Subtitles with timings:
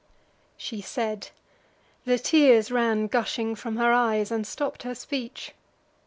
[0.57, 1.29] She said:
[2.05, 5.53] the tears ran gushing from her eyes, And stopp'd her speech.